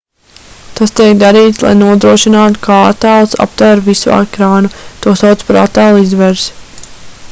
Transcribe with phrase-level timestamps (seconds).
[0.77, 6.89] tas tiek darīts lai nodrošinātu ka attēls aptver visu ekrānu to sauc par attēla izvērsi